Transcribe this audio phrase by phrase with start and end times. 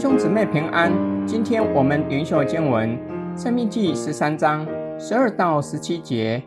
[0.00, 0.90] 兄姊妹平安，
[1.26, 2.96] 今天我们灵修经文
[3.38, 4.66] 《生命记》十三章
[4.98, 6.42] 十二到十七节，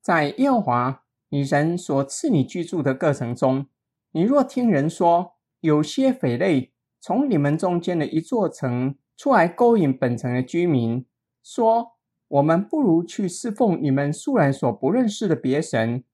[0.00, 3.66] 在耶和华你神所赐你居住的各城中，
[4.12, 11.04] 你若听人说，有些匪类从你们中间的一座城出来勾引本城的居民，
[11.42, 11.98] 说：
[12.28, 16.04] 我们不如去侍奉你们素来所不认识的别神，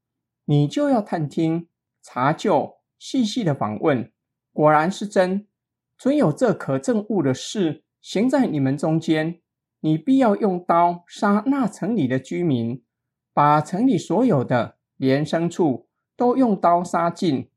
[0.47, 1.69] 你就要探听、
[2.03, 4.11] 查究、细细的访问，
[4.53, 5.47] 果然是真。
[6.03, 9.43] 存有这可证物的事行在你们中间，
[9.81, 12.83] 你必要用刀杀那城里的居民，
[13.35, 17.51] 把城里所有的连牲畜都用刀杀尽。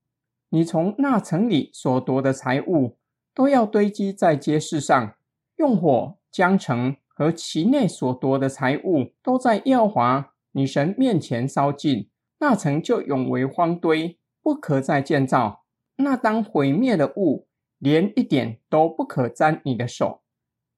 [0.50, 2.98] 你从那城里所夺的财物
[3.34, 5.16] 都要堆积在街市上，
[5.56, 15.64] 用火将城和其内所夺的财物都在耀华女神面前烧尽，那城就永为荒堆，不可再建造。
[15.96, 17.48] 那当毁灭的物。
[17.84, 20.22] 连一点都不可沾你的手，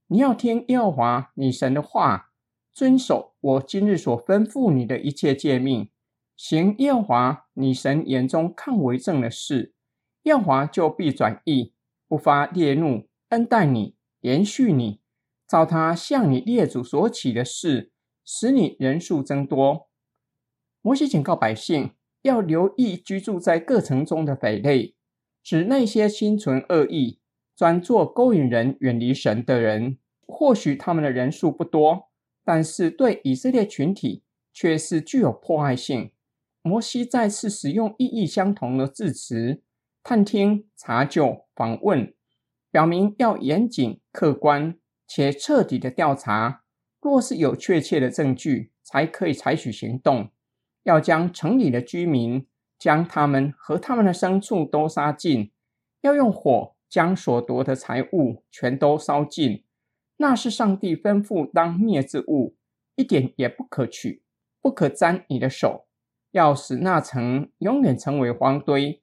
[0.07, 2.31] 你要听耶和华你神的话，
[2.73, 5.91] 遵守我今日所吩咐你的一切诫命，
[6.35, 9.75] 行耶和华你神眼中看为正的事，
[10.23, 11.73] 耶和华就必转意，
[12.07, 14.99] 不发烈怒，恩待你，怜恤你，
[15.47, 17.91] 照他向你列祖所起的事，
[18.25, 19.89] 使你人数增多。
[20.81, 21.91] 摩西警告百姓
[22.23, 24.94] 要留意居住在各城中的匪类。
[25.45, 27.19] 指那些心存恶意、
[27.55, 32.09] 专做勾引人远离神的人，或许他们的人数不多，
[32.43, 36.09] 但是对以色列群体却是具有迫害性。
[36.63, 39.61] 摩西再次使用意义相同的字词：
[40.01, 42.11] 探听、查究、访问，
[42.71, 44.75] 表明要严谨、客观
[45.07, 46.63] 且彻底的调查。
[46.99, 50.31] 若是有确切的证据，才可以采取行动。
[50.81, 52.47] 要将城里的居民。
[52.77, 55.51] 将他们和他们的牲畜都杀尽，
[56.01, 59.63] 要用火将所夺的财物全都烧尽。
[60.17, 62.55] 那是上帝吩咐当灭之物，
[62.95, 64.23] 一点也不可取，
[64.61, 65.87] 不可沾你的手。
[66.31, 69.01] 要使那城永远成为荒堆，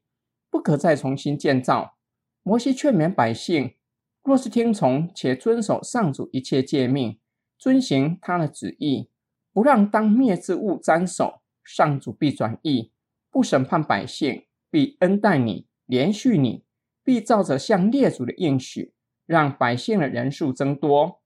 [0.51, 1.97] 不可再重新建造。
[2.43, 3.75] 摩西劝勉百姓，
[4.23, 7.19] 若是听从且遵守上主一切诫命，
[7.59, 9.09] 遵行他的旨意，
[9.53, 12.91] 不让当灭之物沾手，上主必转意。
[13.33, 16.65] 不审判百姓，必恩待你，怜恤你，
[17.03, 18.93] 必照着向列祖的应许，
[19.25, 21.23] 让百姓的人数增多。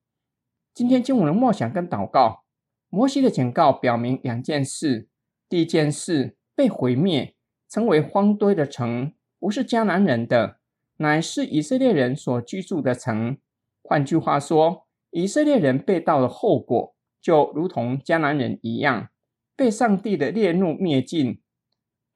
[0.73, 2.45] 今天经文的默想跟祷告，
[2.89, 5.09] 摩西的警告表明两件事：
[5.49, 7.35] 第一件事，被毁灭、
[7.69, 10.61] 成为荒堆的城，不是迦南人的，
[10.99, 13.37] 乃是以色列人所居住的城。
[13.83, 19.09] 换句话说，以色列人被盗的后果，就如同迦南人一样，
[19.57, 21.41] 被上帝的烈怒灭尽。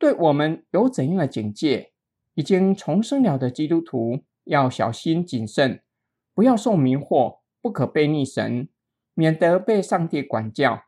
[0.01, 1.93] 对我们有怎样的警戒？
[2.33, 5.83] 已经重生了的基督徒要小心谨慎，
[6.33, 8.71] 不要受迷惑，不可被逆神，
[9.13, 10.85] 免得被上帝管教。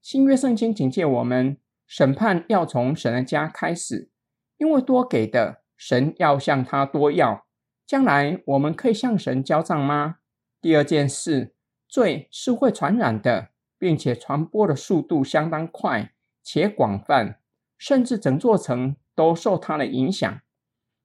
[0.00, 4.08] 新约圣经警戒我们，审判要从神的家开始，
[4.56, 7.44] 因为多给的，神要向他多要。
[7.86, 10.20] 将来我们可以向神交账吗？
[10.62, 11.54] 第二件事，
[11.86, 17.40] 罪是会传染的，并且传播的速度相当快且广泛。
[17.76, 20.40] 甚至整座城都受他的影响。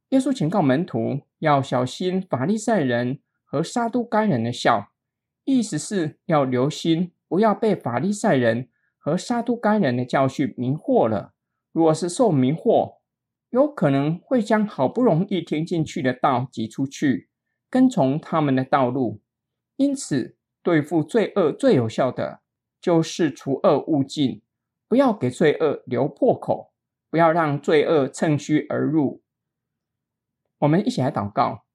[0.10, 4.92] 耶稣警告门徒要小心法利赛人和撒都该人的笑，
[5.46, 11.34] 意思是要留心，不要被法利赛人和撒都该人的教训迷惑了。
[11.72, 12.98] 如果是受迷惑，
[13.52, 17.30] 有可能会将好不容易听进去的道挤出去，
[17.70, 19.22] 跟从他们的道路。
[19.76, 22.42] 因此，对付罪恶最有效的
[22.82, 24.42] 就是除恶务尽。
[24.90, 26.74] 不要给罪恶留破口，
[27.12, 29.22] 不要让罪恶趁虚而入。
[30.58, 31.66] 我们一起来祷告，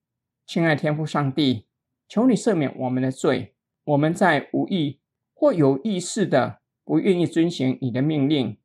[0.44, 1.68] 亲爱天父上帝，
[2.08, 3.54] 求你赦免我们的罪。
[3.84, 5.00] 我们在无意
[5.32, 8.58] 或有意识的不愿意遵行你的命令，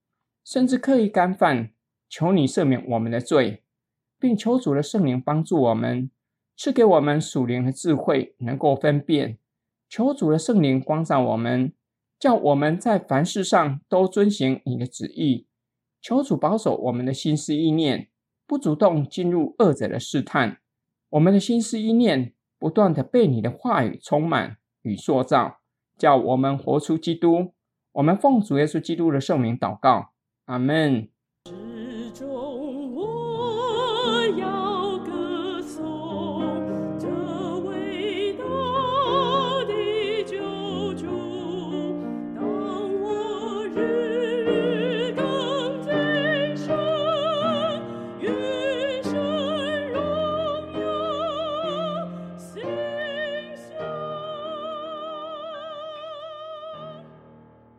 [0.44, 1.72] 甚至刻意干犯，
[2.10, 3.64] 求你赦免我们的罪，
[4.18, 6.10] 并求主的圣灵帮助我们，
[6.58, 9.38] 赐给我们属灵的智慧，能够分辨。
[9.88, 11.74] 求主的圣灵光照我们。
[12.20, 15.48] 叫我们在凡事上都遵行你的旨意，
[16.02, 18.10] 求主保守我们的心思意念，
[18.46, 20.60] 不主动进入恶者的试探。
[21.12, 25.60] 我们的心思意念不断的被你的话语充满与塑造，
[25.98, 27.54] 叫我们活出基督。
[27.94, 30.12] 我们奉主耶稣基督的圣名祷告，
[30.46, 31.10] 阿门。